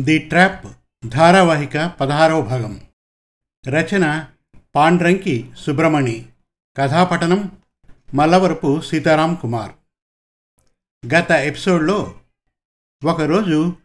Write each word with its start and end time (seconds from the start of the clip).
The 0.00 0.18
trap 0.18 0.66
ధారావాహిక 1.08 1.86
పదహారవ 2.00 2.40
భాగం. 2.40 2.80
రచన 3.68 4.26
పాండ్రంకి 4.74 5.50
సుబ్రమణి. 5.58 6.28
కథాపఠనం 6.76 7.62
మల్లవరపు 8.14 8.80
సీతారాం 8.80 9.34
కుమార్. 9.34 9.72
గత 11.14 11.30
ఎపిసోడ్లో 11.30 12.20
ఒకరోజు 13.04 13.76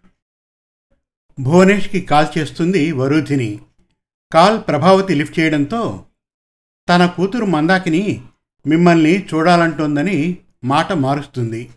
భువనేష్కి 1.40 2.02
కాల్ 2.02 2.38
చేస్తుంది 2.38 2.92
వరుధిని. 2.92 3.60
కాల్ 4.34 4.62
ప్రభావతి 4.68 5.16
లిఫ్ట్ 5.16 5.40
చేయడంతో 5.40 6.06
తన 6.90 7.06
కూతురు 7.06 7.46
మందాకిని 7.46 8.26
మిమ్మల్ని 8.68 9.26
చూడాలంటోందని 9.26 10.38
మాట 10.64 10.94
మారుస్తుంది. 10.94 11.72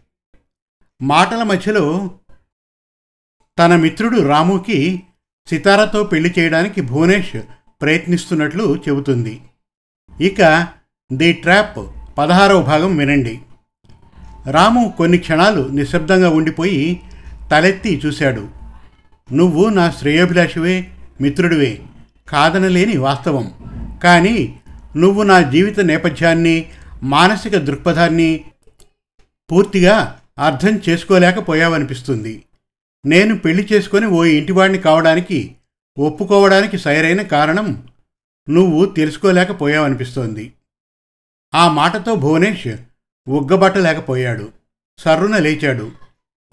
మాటల 1.02 1.42
మధ్యలో 1.42 2.18
తన 3.58 3.76
మిత్రుడు 3.76 4.28
రాముకి 4.28 5.02
సితారతో 5.46 6.04
పెళ్ళి 6.04 6.34
చేయడానికి 6.38 6.80
భువనేష్ 6.80 7.36
ప్రయత్నిస్తున్నట్లు 7.82 8.82
చెబుతుంది. 8.88 9.40
ఇక 10.20 10.68
ది 11.12 11.32
ట్రాప్ 11.32 11.78
పదహారవ 12.18 12.62
భాగం 12.62 12.96
వినండి. 12.96 13.40
రాము 14.50 14.94
కొన్ని 14.98 15.18
క్షణాలు 15.18 15.68
నిశ్శబ్దంగా 15.68 16.30
ఉండిపోయి 16.30 17.00
తలెత్తి 17.50 18.02
చూశాడు. 18.06 18.48
నువ్వు 19.32 19.68
నా 19.68 19.90
శ్రేయోభిలాషివే 19.90 20.88
మిత్రుడివే 21.20 21.82
కాదనలేని 22.28 22.96
వాస్తవం. 22.96 23.52
కానీ 24.04 24.58
నువ్వు 24.96 25.22
నా 25.22 25.40
జీవిత 25.40 25.80
నేపథ్యాన్ని 25.80 26.66
మానసిక 27.02 27.56
దృక్పథాన్ని 27.56 28.44
పూర్తిగా 29.52 30.18
అర్థం 30.38 30.80
చేసుకోలేకపోయావనిపిస్తుంది. 30.88 32.44
నేను 33.06 33.38
పెళ్ళి 33.38 33.68
చేసుకొని 33.72 34.06
ఓ 34.06 34.24
ఇంటివాడిని 34.24 34.78
కావడానికి 34.78 35.56
ఒప్పుకోవడానికి 35.98 36.78
సరైన 36.78 37.22
కారణం 37.22 37.88
నువ్వు 38.50 38.84
తెలుసుకోలేకపోయావనిపిస్తోంది. 38.84 40.52
ఆ 41.54 41.72
మాటతో 41.72 42.14
భువనేష్ 42.14 42.76
ఉగ్గబట్టలేకపోయాడు. 43.28 44.52
సర్రున 44.98 45.36
లేచాడు. 45.36 45.92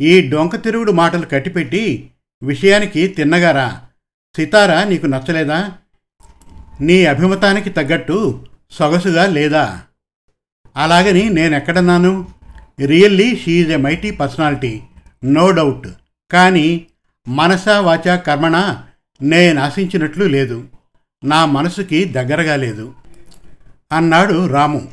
ఈ 0.02 0.30
డొంక 0.30 0.64
తిరుగుడు 0.64 0.92
మాటలు 0.92 1.26
కట్టిపెట్టి 1.26 2.12
విషయానికి 2.44 3.08
తిన్నగారా? 3.08 3.82
సితారా 4.36 4.84
నీకు 4.84 5.06
నచ్చలేదా? 5.06 5.72
నీ 6.82 7.06
అభిమతానికి 7.06 7.70
తగ్గట్టు 7.70 8.46
సొగసుగా 8.72 9.26
లేదా? 9.26 9.82
అలాగని 10.76 11.30
నేనెక్కడన్నాను 11.30 12.28
really 12.86 13.36
she's 13.36 13.72
a 13.72 13.78
mighty 13.78 14.12
personality 14.12 14.82
no 15.24 15.52
doubt. 15.52 15.88
కానీ 16.32 16.88
మనసా 17.28 17.80
వాచ 17.80 18.18
కర్మణ 18.18 18.82
నేను 19.22 19.62
ఆశించినట్లు 19.62 20.26
లేదు. 20.26 20.64
నా 21.24 21.46
మనసుకి 21.46 22.06
దగ్గరగా 22.06 22.56
లేదు. 22.56 22.94
అన్నాడు 23.92 24.48
రాము. 24.48 24.92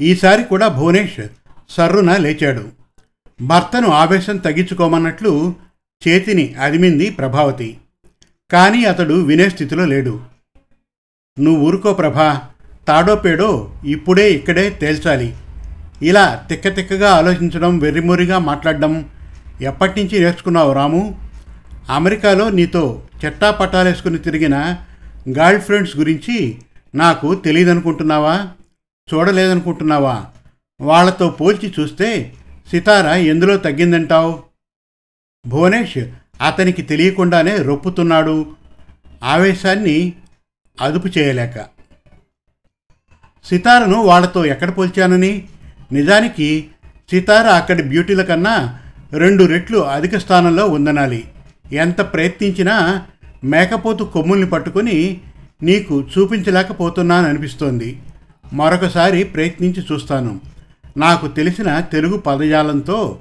ఈసారి 0.00 0.44
కూడా 0.44 0.68
భువనేష్ 0.68 1.26
సర్రున 1.70 2.16
లేచాడు. 2.16 2.68
భర్తను 3.42 3.88
ఆవేశం 3.88 4.36
తగ్గించుకోమన్నట్లు 4.36 5.54
చేతిని 6.08 6.54
అదిమింది 6.54 7.10
ప్రభావతి. 7.10 7.78
కానీ 8.50 8.84
అతడు 8.84 9.14
వినే 9.14 9.48
స్థితిలో 9.48 9.84
లేడు. 9.84 10.20
నువ్వు 11.40 11.66
ఊరుకో 11.66 11.94
ప్రభా. 11.94 12.42
తాడో 12.88 13.16
పేడో 13.16 13.74
ఇప్పుడే 13.84 14.32
ఇక్కడే 14.32 14.70
తేల్చాలి. 14.70 15.36
ఇలా 16.02 16.46
తిక్కతిక్కగా 16.48 17.10
ఆలోచించడం 17.10 17.78
వెర్రిమొరిగా 17.78 18.38
మాట్లాడడం 18.38 19.10
ఎప్పటి 19.60 20.04
నుంచి 20.04 20.20
నేర్చుకున్నావు 20.20 20.72
రాము? 20.72 21.30
అమెరికాలో 21.90 22.48
నీతో 22.48 23.02
చెట్టా 23.24 23.50
పట్టాలేసుకుని 23.50 24.18
తిరిగిన 24.18 24.76
గర్ల్ 25.38 25.60
ఫ్రెండ్స్ 25.60 25.96
గురించి 25.96 26.58
నాకు 26.94 27.34
తెలియదనుకుంటున్నావా? 27.34 28.48
చూడలేదనుకుంటున్నావా? 29.14 30.24
వాళ్ళతో 30.80 31.30
పోల్చి 31.30 31.74
చూస్తే 31.80 32.32
సితార 32.70 33.06
ఎందులో 33.06 33.56
తగ్గిందంటావు? 33.56 34.42
భువనేష్ 35.46 35.98
అతనికి 36.46 36.82
తెలియకుండానే 36.82 37.56
రొప్పుతున్నాడు. 37.56 38.46
ఆవేశాన్ని 39.22 40.12
అదుపు 40.80 41.08
చేయలేక. 41.18 41.66
సితారను 43.44 44.02
వాళ్ళతో 44.02 44.44
ఎక్కడ 44.44 44.78
పోల్చానని? 44.78 45.48
నిజానికి 45.92 46.68
సితార 47.10 47.46
అక్కడి 47.46 47.82
బ్యూటీల 47.82 48.22
కన్నా 48.22 48.78
రెండు 49.12 49.44
రెట్లు 49.44 49.78
అధిక 49.78 50.16
స్థానంలో 50.16 50.68
ఉందనాలి. 50.68 51.28
ఎంత 51.72 52.00
ప్రయత్నించినా 52.00 53.06
మేకపోతు 53.44 54.04
కొమ్ముల్ని 54.04 54.46
పట్టుకొని 54.46 55.20
నీకు 55.62 56.08
చూపించలేకపోతున్నాననిపిస్తోంది. 56.18 58.00
మరొకసారి 58.52 59.24
ప్రయత్నించి 59.24 59.82
చూస్తాను. 59.92 60.40
నాకు 60.96 61.28
తెలిసిన 61.28 61.80
తెలుగు 61.80 62.16
పదజాలంతో 62.16 63.18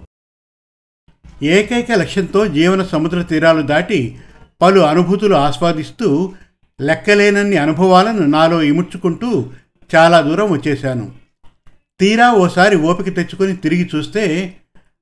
ఏకైక 1.44 1.92
లక్ష్యంతో 1.92 2.48
జీవన 2.48 2.84
సముద్ర 2.84 3.22
తీరాలు 3.22 3.62
దాటి 3.62 4.18
పలు 4.62 4.80
అనుభూతులు 4.80 5.36
ఆస్వాదిస్తూ 5.36 6.34
లెక్కలేనన్ని 6.82 7.58
అనుభవాలను 7.58 8.26
నాలో 8.26 8.62
ఇముడ్చుకుంటూ 8.62 9.50
చాలా 9.96 10.22
దూరం 10.22 10.52
వచ్చేశాను. 10.52 11.12
తీరా 12.00 12.32
ఓసారి 12.32 12.76
ఓపిక 12.76 13.16
తెచ్చుకొని 13.16 13.56
తిరిగి 13.56 13.90
చూస్తే 13.96 14.56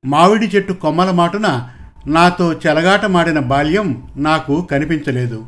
మామిడి 0.08 0.46
చెట్టు 0.46 0.74
కొమ్మల 0.74 1.12
మాటున 1.12 1.70
నాతో 2.08 2.54
చెలగాటమాడిన 2.54 3.40
బాల్యం 3.40 4.08
నాకు 4.18 4.68
కనిపించలేదు. 4.72 5.46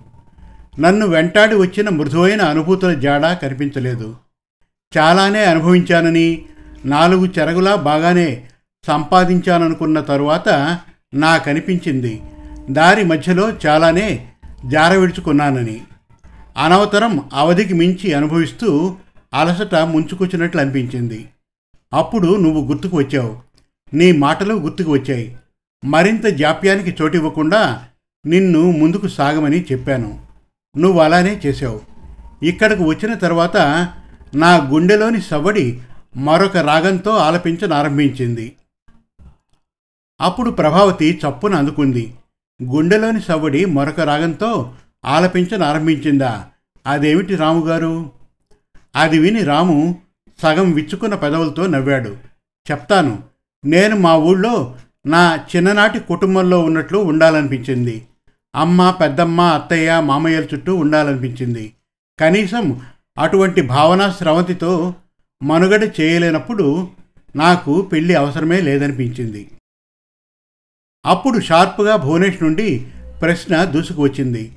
నన్ను 0.80 1.08
వెంటాడి 1.08 1.56
వచ్చిన 1.56 1.90
మృదువైన 1.90 2.42
అనుభూతుల 2.42 2.94
జాడ 2.94 3.34
కనిపించలేదు. 3.34 4.16
చాలానే 4.98 5.46
అనుభవించానని 5.46 6.46
నాలుగు 6.86 7.26
చెరగులా 7.26 7.76
బాగానే 7.76 8.46
సంపాదించాననుకున్న 8.88 10.00
తరువాత 10.00 10.80
నాకనిపించింది. 11.14 12.22
దారి 12.70 13.04
మధ్యలో 13.04 13.50
చాలానే 13.66 14.28
జార 14.66 14.94
విడుచుకున్నానని 14.94 15.82
అనవతరం 16.58 17.24
అవధికి 17.34 17.74
మించి 17.74 18.14
అనుభవిస్తూ 18.14 18.96
అలసట 19.34 19.76
ముంచుకొచ్చినట్లు 19.76 20.62
అనిపించింది 20.62 21.28
అప్పుడు 21.94 22.36
నువ్వు 22.36 22.66
గుర్తుకు 22.66 22.98
వచ్చావు. 22.98 23.49
నీ 23.94 24.12
మాటలు 24.12 24.54
గుర్తుకు 24.54 24.92
వచ్చాయి. 24.92 25.38
మరింత 25.86 26.26
జాప్యానికి 26.26 27.04
చోటివ్వకుండా 27.04 27.86
నిన్ను 28.26 28.72
ముందుకు 28.72 29.08
సాగమని 29.08 29.66
చెప్పాను. 29.72 30.26
నువ్వు 30.78 31.02
అలానే 31.02 31.42
చేశావు. 31.46 31.82
ఇక్కడకు 32.44 32.84
వచ్చిన 32.84 33.14
తర్వాత 33.14 33.58
నా 34.36 34.56
గుండెలోని 34.56 35.22
సవ్వడి 35.22 35.82
మరొక 36.16 36.58
రాగంతో 36.58 37.12
ఆలపించనారంభించింది. 37.12 38.56
అప్పుడు 40.22 40.52
ప్రభావతి 40.52 41.20
చప్పున 41.28 41.56
అందుకుంది. 41.56 42.14
గుండెలోని 42.64 43.22
సవ్వడి 43.22 43.66
మరొక 43.66 44.00
రాగంతో 44.00 44.74
ఆలపించనారంభించిందా? 45.06 46.46
అదేమిటి 46.88 47.36
రాముగారు 47.36 48.12
అది 48.96 49.20
విని 49.20 49.44
రాము 49.44 50.02
సగం 50.42 50.72
విచ్చుకున్న 50.72 51.16
పెదవులతో 51.16 51.68
నవ్వాడు. 51.68 52.18
చెప్తాను. 52.72 53.29
నేను 53.66 53.96
మా 53.96 54.16
ఊళ్ళో 54.16 54.76
నా 55.06 55.40
చిన్ననాటి 55.56 56.00
కుటుంబంలో 56.00 56.60
ఉన్నట్లు 56.60 56.98
ఉండాలనిపించింది. 56.98 58.06
అమ్మ 58.56 58.90
పెద్దమ్మ 59.02 59.42
అత్తయ్య 59.42 60.00
మామయ్యల 60.00 60.44
చుట్టూ 60.44 60.76
ఉండాలనిపించింది. 60.76 61.74
కనీసం 62.20 62.82
అటువంటి 63.18 63.62
భావన 63.62 64.10
స్రవంతితో 64.10 64.94
మనుగడ 65.44 65.92
చేయలేనప్పుడు 66.02 66.88
నాకు 67.36 67.82
పెళ్ళి 67.82 68.16
అవసరమే 68.16 68.62
లేదనిపించింది. 68.62 69.48
అప్పుడు 71.06 71.40
షార్ప్గా 71.40 71.96
భువనేష్ 71.96 72.44
నుండి 72.44 72.88
ప్రశ్న 73.22 73.64
దూసుకు 73.64 74.02
వచ్చింది 74.02 74.52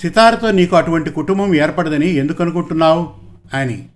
సితారతో 0.00 0.50
నీకు 0.50 0.76
అటువంటి 0.76 1.10
కుటుంబం 1.10 1.54
ఏర్పడదని 1.54 2.08
ఎందుకు 2.08 2.42
అనుకుంటున్నావు? 2.42 3.14
అని. 3.54 3.88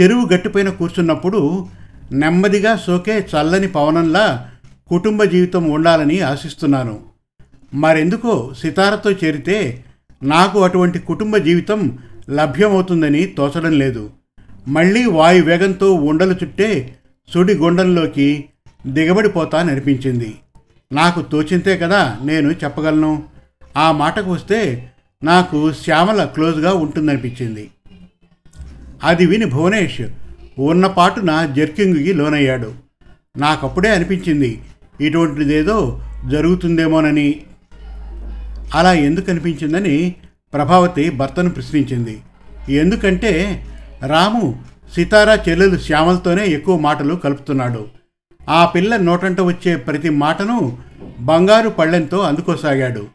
చెరువు 0.00 0.28
గట్టిపైన 0.28 0.68
కూర్చున్నప్పుడు 0.68 1.66
నెమ్మదిగా 2.12 2.76
సోకే 2.76 3.18
చల్లని 3.18 3.68
పవనంలా 3.68 4.50
కుటుంబ 4.88 5.24
జీవితం 5.24 5.70
ఉండాలని 5.70 6.20
ఆశిస్తున్నాను. 6.20 7.00
మరెందుకో 7.74 8.54
సితారతో 8.58 9.10
చేరితే 9.10 9.84
నాకు 10.22 10.60
అటువంటి 10.60 10.98
కుటుంబ 10.98 11.36
జీవితం 11.36 11.98
లభ్యమవుతుందని 12.30 13.26
తోచడం 13.26 13.78
లేదు. 13.78 14.10
మళ్ళీ 14.68 15.06
వాయు 15.06 15.42
వేగంతో 15.42 15.92
ఉండలు 15.92 16.32
చుట్టే 16.32 16.96
సుడి 17.34 17.54
గుండంలోకి 17.54 18.44
దిగబడిపోతాననిపించింది. 18.86 20.34
నాకు 20.92 21.22
తోచింతే 21.22 21.78
కదా 21.78 22.18
నేను 22.24 22.50
చెప్పగలను? 22.50 23.22
ఆ 23.76 23.92
మాటకు 23.92 24.30
వస్తే 24.30 24.90
నాకు 25.24 25.72
శ్యామల 25.72 26.24
క్లోజ్గా 26.24 26.74
ఉంటుందనిపించింది. 26.74 27.70
అది 29.04 29.26
విని 29.26 29.44
భువనేష్ 29.44 30.00
ఉన్నపాటున 30.58 31.54
జర్కింగ్కి 31.56 32.12
లోనయ్యాడు. 32.12 32.72
నాకప్పుడే 33.36 33.90
అనిపించింది 33.90 34.62
ఇటువంటిదేదో 35.00 36.02
జరుగుతుందేమోనని. 36.30 37.40
అలా 38.74 38.92
ఎందుకు 38.92 39.30
అనిపించిందని 39.30 40.14
ప్రభావతి 40.54 41.10
భర్తను 41.10 41.50
ప్రశ్నించింది. 41.50 42.20
ఎందుకంటే 42.68 43.64
రాము 44.06 44.62
సితారా 44.94 45.38
చెల్లెలు 45.48 45.78
శ్యామలతోనే 45.78 46.46
ఎక్కువ 46.46 46.78
మాటలు 46.78 47.14
కలుపుతున్నాడు. 47.14 47.86
ఆ 48.48 48.66
పిల్ల 48.66 48.96
నోటంట 48.96 49.40
వచ్చే 49.40 49.76
ప్రతి 49.76 50.08
మాటను 50.08 50.78
బంగారు 51.20 51.68
పళ్ళెంతో 51.68 52.18
అందుకోసాగాడు. 52.18 53.06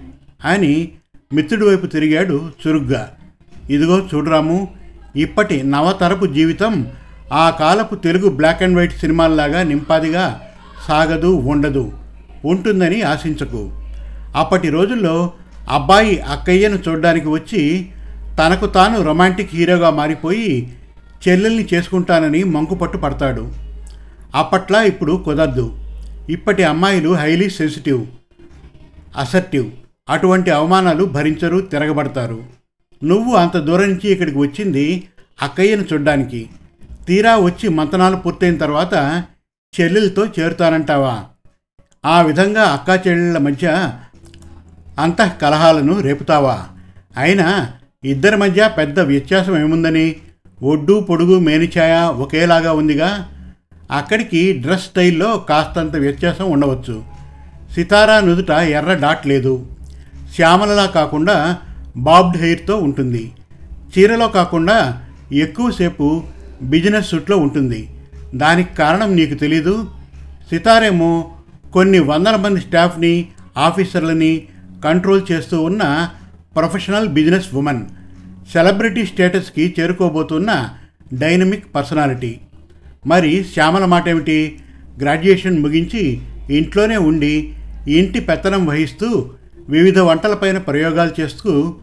అని 0.46 0.92
మిత్రుడి 1.34 1.66
వైపు 1.66 1.86
తిరిగాడు 1.86 2.50
చురుగ్గా. 2.68 3.12
ఇదిగో 3.69 4.07
చూడరాము 4.16 4.68
ఇప్పటి 5.16 5.63
నవతరపు 5.63 6.25
జీవితం 6.25 6.88
ఆ 7.33 7.50
కాలపు 7.50 7.95
తెలుగు 7.95 8.30
బ్లాక్ 8.30 8.63
అండ్ 8.63 8.77
వైట్ 8.77 9.00
సినిమాల్లాగా 9.00 9.63
నింపాదిగా 9.63 10.41
సాగదు 10.88 11.27
ఉండదు. 11.27 11.91
ఉంటుందని 12.45 13.01
ఆశించకు. 13.01 13.71
అప్పటి 14.35 14.69
రోజుల్లో 14.69 15.31
అబ్బాయి 15.69 16.19
అక్కయ్యను 16.19 16.80
చూడడానికి 16.88 17.27
వచ్చి 17.27 17.89
తనకు 18.39 18.65
తాను 18.65 19.01
రొమాంటిక్ 19.01 19.56
హీరోగా 19.56 19.89
మారిపోయి 19.89 20.74
చెల్లెల్ని 21.27 21.68
చేసుకుంటానని 21.74 22.44
మంకుపట్టు 22.44 22.97
పడతాడు. 22.97 23.51
అప్పట్లా 24.36 24.83
ఇప్పుడు 24.83 25.21
కుదరదు. 25.25 25.77
ఇప్పటి 26.29 26.63
అమ్మాయిలు 26.63 27.15
హైలీ 27.15 27.50
సెన్సిటివ్ 27.50 28.06
అసర్టివ్. 29.18 29.71
అటువంటి 30.09 30.51
అవమానాలు 30.51 31.06
భరించరు 31.06 31.59
తిరగబడతారు. 31.59 32.44
నువ్వు 33.03 33.36
అంత 33.36 33.57
దూరం 33.57 33.89
నుంచి 33.89 34.09
ఇక్కడికి 34.09 34.38
వచ్చింది 34.38 35.03
అక్కయ్యను 35.41 35.86
చూడ్డానికి. 35.94 36.50
తీరా 37.07 37.38
వచ్చి 37.38 37.69
మంతనాలు 37.69 38.15
పూర్తయిన 38.15 38.57
తర్వాత 38.57 39.23
చెల్లెలతో 39.79 40.25
చేరుతానంటావా? 40.25 41.23
ఆ 42.05 42.21
విధంగా 42.21 42.63
అక్కా 42.63 42.95
చెల్లెళ్ళ 42.95 43.38
మధ్య 43.38 43.89
అంతః 45.00 45.27
కలహాలను 45.27 46.00
రేపుతావా? 46.00 46.65
అయినా 47.17 47.71
ఇద్దరి 48.03 48.38
మధ్య 48.38 48.69
పెద్ద 48.77 49.00
వ్యత్యాసం 49.00 49.59
ఏముందని? 49.59 50.15
ఒడ్డు 50.63 51.07
పొడుగు 51.09 51.39
మేనిఛాయ 51.39 51.94
ఒకేలాగా 51.94 52.73
ఉందిగా? 52.73 53.29
అక్కడికి 53.91 54.53
డ్రెస్ 54.53 54.83
స్టైల్లో 54.83 55.38
కాస్తంత 55.38 55.95
వ్యత్యాసం 55.95 56.51
ఉండవచ్చు. 56.51 57.03
సితారా 57.73 58.19
నుదుట 58.19 58.50
ఎర్ర 58.50 58.94
డాట్ 58.94 59.27
లేదు. 59.27 59.67
శ్యామలలా 60.35 60.85
కాకుండా 60.85 61.57
బాబ్డ్ 61.97 62.38
హెయిర్తో 62.38 62.77
ఉంటుంది. 62.77 63.31
చీరలో 63.97 64.27
కాకుండా 64.27 65.01
ఎక్కువసేపు 65.31 66.23
బిజినెస్ 66.63 67.10
సూట్లో 67.10 67.38
ఉంటుంది. 67.38 67.89
దానికి 68.36 68.75
కారణం 68.75 69.15
నీకు 69.15 69.33
తెలీదు? 69.33 69.86
సితారేమో 70.50 71.31
కొన్ని 71.74 72.00
వందల 72.00 72.36
మంది 72.36 72.62
స్టాఫ్ని 72.62 73.27
ఆఫీసర్లని 73.57 74.48
కంట్రోల్ 74.83 75.21
చేస్తూ 75.31 75.62
ఉన్న 75.62 76.10
ప్రొఫెషనల్ 76.56 77.07
బిజినెస్ 77.07 77.54
ఉమెన్ 77.54 77.86
సెలబ్రిటీ 78.54 79.06
స్టేటస్కి 79.06 79.75
చేరుకోబోతున్న 79.80 80.69
డైనమిక్ 81.13 81.75
పర్సనాలిటీ. 81.75 82.39
మరి 83.07 83.44
శ్యామల 83.54 83.86
మాట 83.86 84.10
ఏమిటి 84.10 84.60
గ్రాడ్యుయేషన్ 85.00 85.60
ముగించి 85.60 86.21
ఇంట్లోనే 86.50 86.98
ఉండి 86.98 87.54
ఇంటి 87.88 88.19
పెత్తనం 88.19 88.65
వహిస్తూ 88.65 89.30
వివిధ 89.69 90.00
వంటలపైన 90.00 90.57
ప్రయోగాలు 90.57 91.21
చేస్తూ 91.21 91.75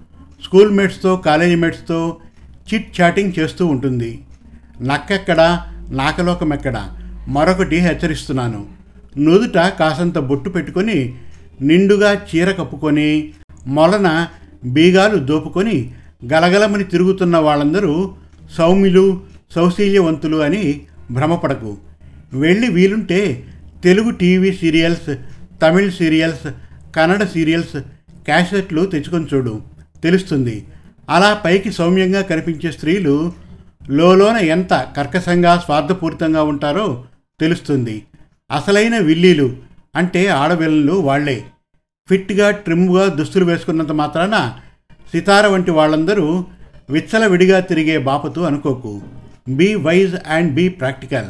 స్కూల్ 0.45 0.71
మేట్స్తో 0.71 1.17
కాలేజీ 1.17 1.55
మేట్స్తో 1.55 2.17
చిట్ 2.75 3.01
చాటింగ్ 3.01 3.33
చేస్తూ 3.39 3.67
ఉంటుంది. 3.67 4.19
నక్కెక్కడ 4.81 5.67
నాకలోకమెక్కడ? 5.91 6.89
మరొకటి 7.29 7.77
హెచ్చరిస్తున్నాను. 7.77 8.67
నుదుట 9.19 9.59
కాసంత 9.59 10.19
బొట్టు 10.19 10.51
పెట్టుకొని 10.51 11.15
నిండుగా 11.63 12.15
చీర 12.15 12.51
కప్పుకొని 12.51 13.35
మొలన 13.67 14.27
బీగాలు 14.65 15.17
దోపుకొని 15.17 15.95
గలగలమని 16.33 16.85
తిరుగుతున్న 16.85 17.37
వాళ్ళందరూ 17.37 18.15
సౌమ్యులు 18.59 19.21
సౌశీల్యవంతులు 19.55 20.37
అని 20.37 20.81
భ్రమపడకు. 21.11 21.77
వెళ్ళి 22.33 22.69
వీలుంటే 22.69 23.45
Telugu 23.85 24.11
TV 24.11 24.53
serials 24.53 25.17
Tamil 25.63 25.93
serials 25.93 26.53
Kannada 26.97 27.25
serials 27.25 27.81
క్యాసెట్లు 28.25 28.85
తెచ్చుకొని 28.85 29.27
చూడు. 29.35 29.63
తెలుస్తుంది. 30.03 30.67
అలా 31.11 31.41
పైకి 31.45 31.73
సౌమ్యంగా 31.73 32.21
కనిపించే 32.21 32.73
స్త్రీలు 32.73 33.33
లోలోన 33.89 34.37
ఎంత 34.37 34.75
కర్కశంగా 34.97 35.59
స్వార్థపూరితంగా 35.59 36.43
ఉంటారో 36.43 37.05
తెలుస్తుంది. 37.41 38.05
అసలైన 38.51 38.99
విల్లీలు 38.99 39.57
అంటే 39.97 40.27
ఆడవిల్లలు 40.27 40.93
వాళ్ళే. 40.93 41.45
ఫిట్గా 42.09 42.51
ట్రిమ్గా 42.51 43.09
దుస్తులు 43.09 43.45
వేసుకున్నంత 43.45 43.93
మాత్రాన 43.93 44.55
సితార 45.13 45.47
వంటి 45.47 45.71
వాళ్ళందరూ 45.71 46.45
విచ్చలవిడిగా 46.91 47.61
తిరిగే 47.61 47.99
బాపతు 47.99 48.41
అనుకోకు. 48.41 49.03
Be 49.49 49.75
wise 49.75 50.17
and 50.29 50.55
be 50.55 50.69
practical. 50.69 51.27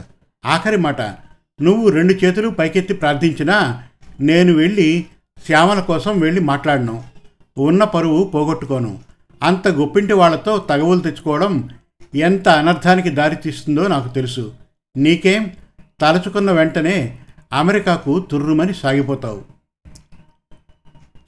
ఆఖరి 0.47 0.77
మాట 0.77 1.01
నువ్వు 1.63 1.89
రెండు 1.89 2.13
చేతులు 2.13 2.49
పైకెత్తి 2.49 2.95
ప్రార్థించినా 2.95 3.83
నేను 4.21 4.53
వెళ్ళి 4.53 5.07
శ్యామల 5.47 5.81
కోసం 5.81 6.21
వెళ్ళి 6.21 6.41
మాట్లాడను. 6.41 7.03
ఉన్న 7.59 7.85
పరువు 7.85 8.25
పోగొట్టుకోను. 8.25 8.99
అంత 9.43 9.69
గొప్పింటి 9.69 10.13
వాళ్ళతో 10.13 10.59
తగవులు 10.59 11.01
తెచ్చుకోవడం 11.01 11.69
ఎంత 12.15 12.49
అనర్థానికి 12.49 13.11
దారితీస్తుందో 13.11 13.89
నాకు 13.89 14.15
తెలుసు. 14.15 14.55
నీకేం 14.97 15.51
తలుచుకున్న 16.01 16.53
వెంటనే 16.53 17.19
అమెరికాకు 17.53 18.21
తుర్రుమని 18.21 18.75
సాగిపోతావు. 18.75 19.43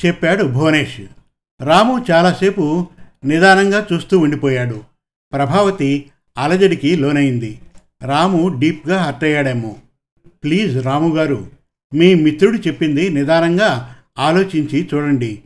చెప్పాడు 0.07 0.45
భువనేష్. 0.45 1.01
రాము 1.63 2.05
చాలాసేపు 2.11 2.87
నిదానంగా 3.25 3.87
చూస్తూ 3.93 4.19
ఉండిపోయాడు. 4.19 4.81
ప్రభావతి 5.33 6.11
అలజడికి 6.39 6.97
లోనైంది. 6.97 7.59
రాము 8.03 8.59
డీప్గా 8.61 9.03
హర్ట్ 9.03 9.25
అయ్యాడేమో 9.25 9.77
ప్లీజ్ 10.45 10.85
రాము 10.85 11.15
గారు 11.15 11.51
మీ 11.95 12.15
మిత్రుడు 12.15 12.57
చెప్పింది 12.57 13.09
నిదానంగా 13.09 13.97
ఆలోచించి 14.19 14.89
చూడండి. 14.95 15.43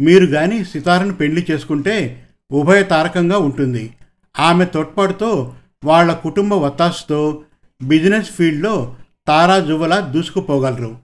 మీరు 0.00 0.26
కానీ 0.26 0.64
సితారను 0.64 1.14
పెళ్ళి 1.14 1.46
చేసుకుంటే 1.50 2.22
ఉభయ 2.52 2.82
తారకంగా 2.82 3.38
ఉంటుంది. 3.38 3.90
ఆమె 4.38 4.64
తోడ్పాటుతో 4.64 5.54
వాళ్ళ 5.84 6.12
కుటుంబ 6.12 6.52
వత్తాసుతో 6.54 7.42
బిజినెస్ 7.82 8.30
ఫీల్డ్లో 8.30 8.96
తారాజువలా 9.28 10.00
దూసుకుపోగలరు. 10.00 10.98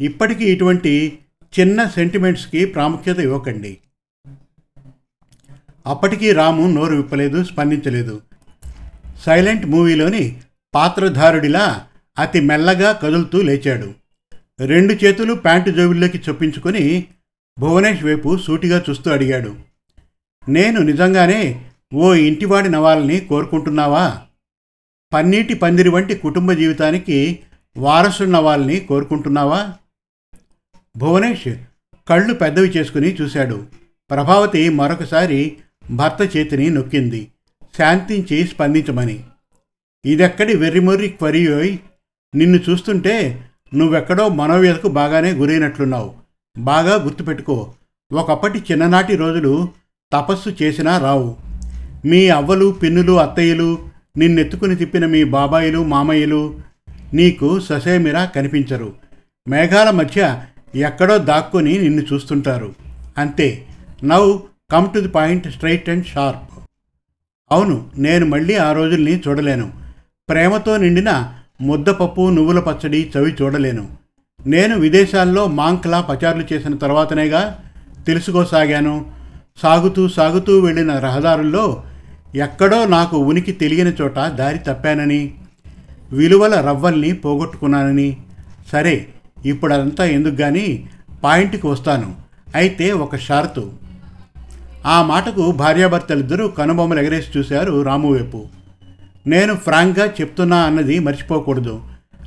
ఇప్పటికీ 0.00 0.44
ఇటువంటి 0.44 1.18
చిన్న 1.60 1.84
సెంటిమెంట్స్కి 1.84 2.64
ప్రాముఖ్యత 2.64 3.18
ఇవ్వకండి. 3.18 3.78
అప్పటికీ 5.86 6.32
రాము 6.32 6.66
నోరు 6.66 6.96
విప్పలేదు 6.96 7.44
స్పందించలేదు. 7.44 8.22
సైలెంట్ 9.26 9.66
మూవీలోని 9.66 10.40
పాత్రధారుడిలా 10.74 11.86
అతి 12.18 12.40
మెల్లగా 12.40 12.92
కదులుతూ 12.92 13.42
లేచాడు. 13.42 13.94
రెండు 14.60 14.92
చేతులు 14.92 15.34
ప్యాంటు 15.34 15.70
జోబుల్లోకి 15.70 16.22
చొప్పించుకొని 16.28 17.04
భువనేష్ 17.58 18.04
వైపు 18.04 18.38
సూటిగా 18.38 18.84
చూస్తూ 18.90 19.10
అడిగాడు. 19.10 19.56
నేను 20.48 20.80
నిజంగానే 20.80 21.65
ఓ 21.94 22.14
ఇంటివాడి 22.14 22.68
నవాలని 22.68 23.20
కోరుకుంటున్నావా? 23.20 24.22
పన్నీటి 25.12 25.54
పందిరి 25.54 25.88
వంటి 25.88 26.14
కుటుంబ 26.14 26.52
జీవితానికి 26.52 27.38
వారసున్నవాళ్ళని 27.76 28.80
కోరుకుంటున్నావా? 28.80 29.72
భువనేష్ 30.96 31.54
కళ్ళు 32.08 32.34
పెద్దవి 32.34 32.68
చేసుకుని 32.68 33.14
చూశాడు. 33.14 33.66
ప్రభావతి 34.10 34.68
మరొకసారి 34.68 35.56
భర్త 35.90 36.36
చేతిని 36.36 36.70
నొక్కింది. 36.70 37.28
శాంతించి 37.78 38.46
స్పందించమని. 38.46 39.24
ఇదెక్కడి 40.04 40.56
వెర్రిమొర్రి 40.56 41.08
క్వరియోయ్ 41.08 41.78
నిన్ను 42.34 42.60
చూస్తుంటే 42.70 43.48
నువ్వెక్కడో 43.74 44.28
మనోవ్యతకు 44.28 44.88
బాగానే 44.88 45.32
గురైనట్లున్నావు. 45.32 46.14
బాగా 46.58 46.94
గుర్తుపెట్టుకో. 47.02 47.74
ఒకప్పటి 48.12 48.58
చిన్ననాటి 48.58 49.16
రోజులు 49.16 49.68
తపస్సు 50.12 50.56
చేసినా 50.62 50.98
రావు. 50.98 51.45
మీ 52.06 52.28
అవ్వలు 52.28 52.70
పిన్నులు 52.70 53.12
అత్తయ్యలు 53.12 53.78
నిన్నెత్తుకుని 54.16 54.76
తిప్పిన 54.76 55.06
మీ 55.06 55.24
బాబాయిలు 55.24 55.84
మామయ్యలు 55.84 56.60
నీకు 57.14 57.60
ససేమిరా 57.60 58.24
కనిపించరు. 58.24 58.92
మేఘాల 59.48 59.90
మధ్య 59.90 60.42
ఎక్కడో 60.74 61.18
దాక్కుని 61.18 61.78
నిన్ను 61.78 62.02
చూస్తుంటారు. 62.12 62.74
అంతే. 63.18 63.66
Now 64.04 64.38
come 64.70 64.94
to 64.94 65.00
the 65.00 65.08
point 65.08 65.50
straight 65.50 65.88
and 65.88 66.06
sharp. 66.06 66.66
అవును 67.52 67.90
నేను 67.98 68.26
మళ్ళీ 68.26 68.54
ఆ 68.54 68.72
రోజుల్ని 68.72 69.22
చూడలేను. 69.28 69.72
ప్రేమతో 70.28 70.76
నిండిన 70.76 71.32
ముద్దపప్పు 71.60 72.30
నువ్వుల 72.30 72.60
పచ్చడి 72.60 73.10
చవి 73.18 73.34
చూడలేను. 73.42 73.88
నేను 74.46 74.78
విదేశాల్లో 74.78 75.46
మాంక్లా 75.46 76.00
పచారులు 76.00 76.54
చేసిన 76.54 76.74
తర్వాతనేగా 76.74 77.64
తెలుసుకోసాగాను. 78.06 79.10
సాగుతూ 79.62 80.08
సాగుతూ 80.08 80.60
వెళ్ళిన 80.60 80.98
రహదారుల్లో 80.98 81.82
ఎక్కడో 82.34 82.86
నాకు 82.86 83.18
ఉనికి 83.18 83.52
తెలియని 83.52 83.92
చోట 84.00 84.18
దారి 84.18 84.58
తప్పానని 84.58 85.34
విలువల 86.12 86.60
రవ్వల్ని 86.60 87.12
పోగొట్టుకున్నానని. 87.12 88.16
సరే 88.72 89.06
ఇప్పుడు 89.46 89.74
అదంతా 89.74 90.04
ఎందుకు 90.04 90.34
కానీ 90.34 90.88
పాయింట్కి 91.24 91.66
వస్తాను. 91.66 92.14
అయితే 92.54 92.92
ఒక 92.92 93.16
షరతు. 93.16 93.72
ఆ 94.86 95.02
మాటకు 95.02 95.52
భార్యాభర్తలిద్దరూ 95.52 96.48
కనుబొమ్మలు 96.48 97.00
ఎగరేసి 97.00 97.38
చూశారు 97.38 97.82
రాము 97.82 98.12
వైపు. 98.12 98.46
నేను 99.26 99.54
ఫ్రాంక్గా 99.54 100.06
చెప్తున్నా 100.06 100.56
అన్నది 100.56 100.98
మర్చిపోకూడదు. 100.98 101.82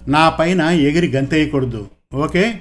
నా 0.08 0.30
పైన 0.30 0.62
ఎగిరి 0.62 1.08
గంతేయకూడదు. 1.08 1.88
ఓకే? 2.14 2.54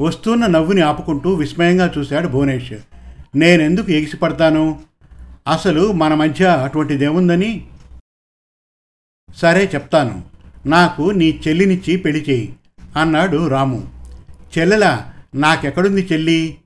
వస్తున్న 0.00 0.46
నవ్వుని 0.46 0.80
ఆపుకుంటూ 0.80 1.34
విస్మయంగా 1.34 1.92
చూశాడు 1.98 2.28
భువనేష్. 2.28 2.72
నేనెందుకు 3.34 3.90
ఎగిసిపడతాను? 3.90 4.80
అసలు 5.46 5.92
మన 5.92 6.14
మధ్య 6.14 6.46
అటువంటిదేముందని? 6.46 7.66
సరే 9.36 9.70
చెప్తాను. 9.74 10.24
నాకు 10.66 11.02
నీ 11.10 11.40
చెల్లినిచ్చి 11.48 11.96
పెళ్ళి 11.96 12.24
చేయి 12.30 12.56
అన్నాడు 12.96 13.48
రాము. 13.48 13.92
చెల్లెలా 14.58 15.14
నాకెక్కడుంది 15.34 16.08
చెల్లి? 16.12 16.58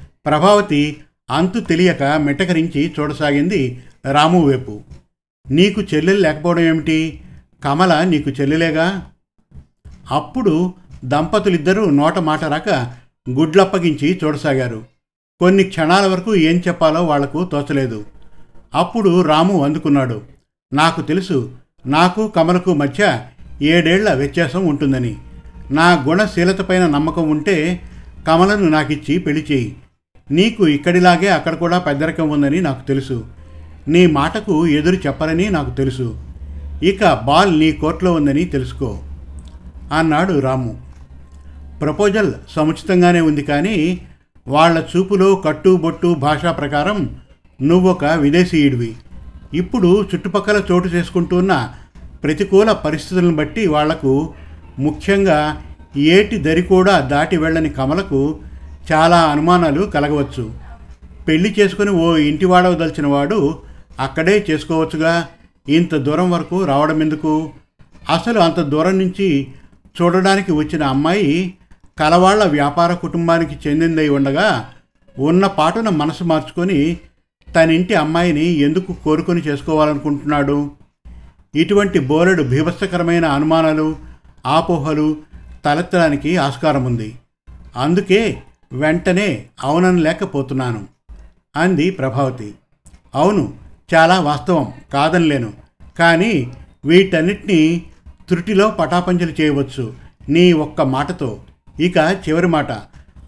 ప్రభావతి 0.00 1.00
అంతు 1.30 1.60
తెలియక 1.60 2.02
మిటకరించి 2.02 2.94
చూడసాగింది 3.00 3.82
రాము 4.12 4.46
వైపు. 4.46 4.80
నీకు 5.50 5.80
చెల్లెలు 5.80 6.18
లేకపోవడం 6.18 6.60
ఏమిటి? 6.60 7.20
కమల 7.64 8.04
నీకు 8.04 8.30
చెల్లెలేగా? 8.30 9.10
అప్పుడు 10.10 10.74
దంపతులిద్దరూ 11.04 11.90
నోట 11.90 12.18
మాట 12.18 12.44
రాక 12.44 12.94
గుడ్లప్పగించి 13.30 14.20
చూడసాగారు. 14.24 14.97
కొన్ని 15.40 15.64
క్షణాల 15.64 16.06
వరకు 16.06 16.34
ఏం 16.34 16.62
చెప్పాలో 16.68 17.04
వాళ్ళకు 17.04 17.44
తోచలేదు. 17.44 18.04
అప్పుడు 18.74 19.22
రాము 19.22 19.64
అందుకున్నాడు. 19.64 20.22
నాకు 20.72 21.02
తెలుసు 21.02 21.50
నాకు 21.86 22.28
కమలకు 22.28 22.74
మధ్య 22.74 23.20
ఏడేళ్ళ 23.62 24.14
వ్యత్యాసం 24.14 24.66
ఉంటుందని. 24.66 25.16
నా 25.70 26.04
గుణశీలతపైన 26.08 26.86
నమ్మకం 26.86 27.30
ఉంటే 27.30 27.80
కమలను 28.26 28.68
నాకిచ్చి 28.68 29.18
పెళ్ళి 29.18 29.46
చేయి. 29.52 29.76
నీకు 30.30 30.68
ఇక్కడిలాగే 30.68 31.28
అక్కడ 31.28 31.54
కూడా 31.54 31.78
పెద్దరకం 31.78 32.30
ఉందని 32.30 32.60
నాకు 32.60 32.86
తెలుసు. 32.86 33.24
నీ 33.88 34.06
మాటకు 34.06 34.66
ఎదురు 34.66 34.96
చెప్పరని 34.96 35.50
నాకు 35.50 35.70
తెలుసు. 35.70 36.20
ఇక 36.82 37.20
బాల్ 37.24 37.58
నీ 37.58 37.72
కోర్టులో 37.72 38.12
ఉందని 38.12 38.44
తెలుసుకో 38.44 38.98
అన్నాడు 39.98 40.38
రాము. 40.38 40.80
ప్రపోజల్ 41.80 42.32
సముచితంగానే 42.50 43.20
ఉంది 43.20 43.42
కానీ 43.42 44.00
వాళ్ళ 44.48 44.82
చూపులో 44.90 45.34
కట్టుబొట్టు 45.34 46.08
భాషా 46.18 46.50
ప్రకారం 46.52 46.98
నువ్వొక 47.62 48.04
విదేశీయుడివి. 48.04 48.96
ఇప్పుడు 49.54 50.04
చుట్టుపక్కల 50.10 50.62
చోటు 50.70 50.88
చేసుకుంటున్న 50.88 51.52
ప్రతికూల 52.24 52.72
పరిస్థితులను 52.72 53.36
బట్టి 53.36 53.66
వాళ్ళకు 53.66 54.34
ముఖ్యంగా 54.78 55.62
ఏటి 55.96 56.36
దరి 56.36 56.62
కూడా 56.62 57.00
దాటి 57.00 57.36
వెళ్ళని 57.36 57.70
కమలకు 57.70 58.20
చాలా 58.92 59.18
అనుమానాలు 59.20 59.82
కలగవచ్చు. 59.82 60.44
పెళ్ళి 61.28 61.54
చేసుకుని 61.60 61.90
ఓ 61.90 62.16
ఇంటి 62.16 62.46
వాడవదలిచిన 62.46 63.06
వాడు 63.06 63.58
అక్కడే 64.00 64.46
చేసుకోవచ్చుగా. 64.50 65.26
ఇంత 65.68 65.94
దూరం 65.94 66.30
వరకు 66.30 66.64
రావడం 66.64 67.02
ఎందుకు 67.02 67.50
అసలు 68.10 68.38
అంత 68.38 68.60
దూరం 68.60 68.98
నుంచి 68.98 69.46
చూడడానికి 70.02 70.52
వచ్చిన 70.52 70.82
అమ్మాయి 70.84 71.54
కలవాళ్ళ 71.98 72.44
వ్యాపార 72.44 72.94
కుటుంబానికి 72.94 73.68
చెందిందై 73.68 74.08
ఉండగా 74.08 74.70
ఉన్న 75.18 75.46
పాటున 75.46 75.88
మనసు 75.88 76.24
మార్చుకొని 76.24 76.96
తన 77.54 77.70
ఇంటి 77.70 77.94
అమ్మాయిని 77.94 78.44
ఎందుకు 78.44 78.92
కోరుకొని 79.04 79.40
చేసుకోవాలనుకుంటున్నాడు? 79.40 80.70
ఇటువంటి 81.54 81.98
బోలెడు 81.98 82.42
భీభత్సకరమైన 82.42 83.26
అనుమానాలు 83.26 83.96
ఆపోహలు 84.46 85.16
తలెత్తడానికి 85.64 86.36
ఆస్కారం 86.36 86.84
ఉంది 86.84 87.18
అందుకే 87.76 88.42
వెంటనే 88.72 89.46
అవునని 89.62 90.00
లేకపోతున్నాను 90.02 90.86
అంది 91.56 91.90
ప్రభావతి. 91.90 92.54
అవును 93.14 93.52
చాలా 93.94 94.20
వాస్తవం 94.20 94.72
కాదనిలేను. 94.94 95.52
కానీ 95.98 96.52
వీటన్నిటినీ 96.84 97.82
త్రుటిలో 98.28 98.70
పటాపంచలు 98.70 99.34
చేయవచ్చు 99.40 99.94
నీ 100.28 100.52
ఒక్క 100.52 100.80
మాటతో. 100.82 101.40
ఇక 101.80 101.96
చివరి 102.28 102.46
మాట. 102.46 102.66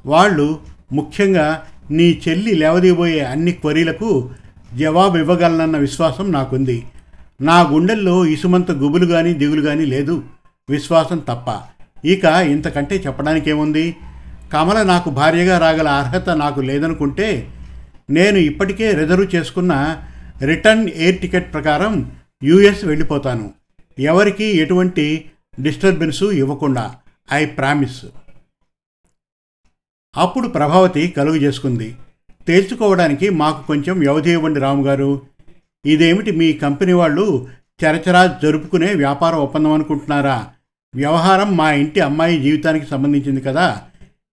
వాళ్ళు 0.06 0.58
ముఖ్యంగా 0.92 1.62
నీ 1.90 2.22
చెల్లి 2.28 2.54
లేవదీయబోయే 2.54 3.20
అన్ని 3.20 3.52
క్వరీలకు 3.52 4.30
జవాబు 4.78 5.16
ఇవ్వగలనన్న 5.16 5.76
విశ్వాసం 5.76 6.32
నాకుంది. 6.32 6.86
నా 7.40 7.60
గుండెల్లో 7.60 8.26
ఇసుమంత 8.26 8.70
గుబులు 8.70 9.06
కానీ 9.06 9.32
దిగులు 9.32 9.62
కానీ 9.62 9.84
లేదు. 9.84 10.22
విశ్వాసం 10.70 11.18
తప్ప. 11.18 11.60
ఇక 12.06 12.24
ఇంతకంటే 12.24 12.96
చెప్పడానికేముంది? 13.06 13.96
కమల 14.52 14.82
నాకు 14.82 15.10
భార్యగా 15.10 15.58
రాగల 15.58 15.88
అర్హత 15.88 16.30
నాకు 16.30 16.60
లేదనుకుంటే 16.60 17.48
నేను 18.10 18.38
ఇప్పటికే 18.38 18.92
రిజర్వ్ 18.92 19.26
చేసుకున్న 19.34 20.02
రిటర్న్ 20.42 20.88
ఎయిర్ 20.88 21.18
టికెట్ 21.18 21.52
ప్రకారం 21.52 22.12
యూఎస్ 22.44 22.84
వెళ్ళిపోతాను. 22.84 23.50
ఎవరికి 23.98 24.44
ఎటువంటి 24.44 25.24
డిస్టర్బెన్సు 25.60 26.24
ఇవ్వకుండా. 26.24 26.94
I 27.32 27.44
promise. 27.44 28.04
అప్పుడు 30.16 30.48
ప్రభావతి 30.48 31.08
కలుగు 31.08 31.36
చేసుకుంది. 31.36 31.96
తేల్చుకోవడానికి 32.46 33.30
మాకు 33.30 33.66
కొంచెం 33.66 33.98
వ్యవధి 33.98 34.32
ఇవ్వండి 34.32 34.60
రాముగారు. 34.60 35.22
ఇదేమిటి 35.86 36.30
మీ 36.30 36.52
కంపెనీ 36.52 36.92
వాళ్ళు 36.92 37.48
చరచరా 37.84 38.38
జరుపుకునే 38.42 38.94
వ్యాపార 38.94 39.34
ఒప్పందం 39.34 39.72
అనుకుంటున్నారా? 39.72 40.52
వ్యవహారం 40.94 41.56
మా 41.56 41.72
ఇంటి 41.72 42.00
అమ్మాయి 42.00 42.42
జీవితానికి 42.42 42.86
సంబంధించింది 42.86 43.40
కదా. 43.40 43.82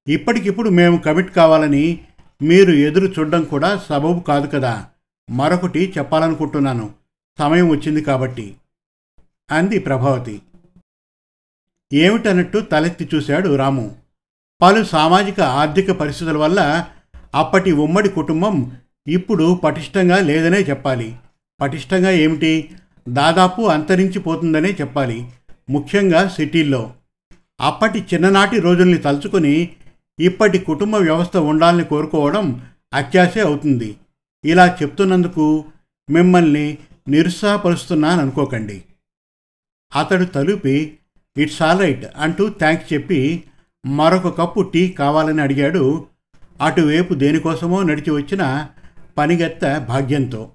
ఇప్పటికిప్పుడు 0.07 0.69
మేము 0.69 0.97
కమిట్ 0.97 1.31
కావాలని 1.31 1.99
మీరు 2.41 2.71
ఎదురు 2.71 3.05
చూడడం 3.05 3.43
కూడా 3.43 3.77
సబబు 3.77 4.19
కాదు 4.19 4.47
కదా. 4.47 4.85
మరొకటి 5.29 5.93
చెప్పాలనుకుంటున్నాను. 5.97 6.89
సమయం 7.39 7.69
వచ్చింది 7.69 8.01
కాబట్టి. 8.01 8.55
అంది 9.51 9.79
ప్రభావతి. 9.79 10.41
ఏమిటన్నట్టు 11.93 12.57
తలెత్తి 12.57 13.09
చూశాడు 13.15 13.55
రాము. 13.55 13.95
పలు 14.61 14.83
సామాజిక 14.83 15.39
ఆర్థిక 15.39 15.91
పరిస్థితుల 15.91 16.37
వల్ల 16.37 16.85
అప్పటి 17.35 17.71
ఉమ్మడి 17.71 18.09
కుటుంబం 18.09 18.71
ఇప్పుడు 19.07 19.59
పటిష్టంగా 19.63 20.19
లేదనే 20.19 20.57
చెప్పాలి. 20.57 21.15
పటిష్టంగా 21.61 22.11
ఏమిటి? 22.11 22.69
దాదాపు 23.09 23.61
అంతరించిపోతుందనే 23.61 24.71
చెప్పాలి. 24.71 25.31
ముఖ్యంగా 25.69 26.29
సిటీల్లో. 26.29 26.93
అప్పటి 27.61 28.05
చిన్ననాటి 28.13 28.59
రోజుల్ని 28.59 28.97
తలుచుకొని 28.97 29.69
ఇప్పటి 30.19 30.57
కుటుంబ 30.57 30.95
వ్యవస్థ 30.95 31.37
ఉండాలని 31.37 31.83
కోరుకోవడం 31.83 32.65
అత్యాశే 32.93 33.39
అవుతుంది. 33.39 33.97
ఇలా 34.45 34.77
చెప్తున్నందుకు 34.81 35.65
మిమ్మల్ని 36.09 36.77
నిరుత్సాహపరుస్తున్నాను 37.07 38.21
అనుకోకండి 38.21 38.83
అతడు 39.95 40.25
తలుపి 40.25 40.97
ఇట్స్ 41.37 41.61
ఆల్ 41.61 41.79
రైట్ 41.79 42.05
అంటూ 42.17 42.49
థ్యాంక్స్ 42.49 42.93
చెప్పి 42.93 43.43
మరొక 43.85 44.41
కప్పు 44.41 44.61
టీ 44.61 44.89
కావాలని 44.89 45.41
అడిగాడు. 45.41 46.05
అటువైపు 46.61 47.13
దేనికోసమో 47.13 47.83
నడిచి 47.83 48.11
వచ్చిన 48.11 48.67
పనిగెత్త 49.17 49.77
భాగ్యంతో. 49.77 50.51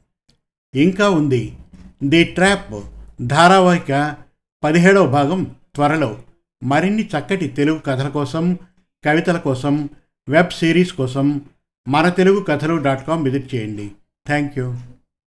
ఇంకా 0.75 1.11
ఉంది. 1.11 1.57
ది 2.05 2.25
ట్రాప్ 2.25 2.83
ధారావాహిక 3.23 4.17
పదిహేడవ 4.65 5.07
భాగం 5.07 5.57
త్వరలో. 5.75 6.19
మరిన్ని 6.65 7.03
చక్కటి 7.03 7.49
తెలుగు 7.49 7.79
కథల 7.79 8.09
కోసం 8.09 8.59
కవితల 9.05 9.39
కోసం 9.39 9.89
వెబ్ 10.29 10.51
సిరీస్ 10.51 10.93
కోసం 10.93 11.41
మన 11.89 12.09
తెలుగు 12.09 12.41
కథలు 12.41 12.77
డాట్ 12.77 13.07
కామ్ 13.07 13.25
విజిట్ 13.25 13.55
చేయండి. 13.55 13.91
Thank 14.27 14.59
you 14.59 14.75